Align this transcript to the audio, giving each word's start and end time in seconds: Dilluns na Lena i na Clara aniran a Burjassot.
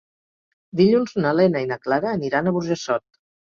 Dilluns 0.81 1.13
na 1.25 1.35
Lena 1.41 1.63
i 1.67 1.69
na 1.73 1.79
Clara 1.85 2.11
aniran 2.17 2.49
a 2.49 2.57
Burjassot. 2.59 3.09